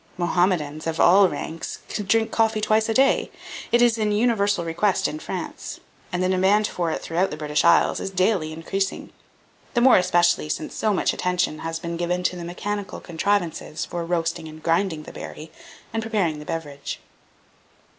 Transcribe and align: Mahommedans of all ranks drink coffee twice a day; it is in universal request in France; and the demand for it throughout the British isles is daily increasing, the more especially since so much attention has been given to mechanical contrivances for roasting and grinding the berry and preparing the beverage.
Mahommedans 0.17 0.87
of 0.87 0.99
all 0.99 1.29
ranks 1.29 1.77
drink 2.07 2.31
coffee 2.31 2.59
twice 2.59 2.89
a 2.89 2.93
day; 2.95 3.29
it 3.71 3.83
is 3.83 3.99
in 3.99 4.11
universal 4.11 4.65
request 4.65 5.07
in 5.07 5.19
France; 5.19 5.79
and 6.11 6.23
the 6.23 6.27
demand 6.29 6.65
for 6.67 6.89
it 6.89 7.03
throughout 7.03 7.29
the 7.29 7.37
British 7.37 7.63
isles 7.63 7.99
is 7.99 8.09
daily 8.09 8.51
increasing, 8.51 9.13
the 9.75 9.79
more 9.81 9.97
especially 9.97 10.49
since 10.49 10.73
so 10.73 10.91
much 10.91 11.13
attention 11.13 11.59
has 11.59 11.77
been 11.77 11.97
given 11.97 12.23
to 12.23 12.35
mechanical 12.43 12.99
contrivances 12.99 13.85
for 13.85 14.03
roasting 14.03 14.47
and 14.47 14.63
grinding 14.63 15.03
the 15.03 15.13
berry 15.13 15.51
and 15.93 16.01
preparing 16.01 16.39
the 16.39 16.45
beverage. 16.45 16.99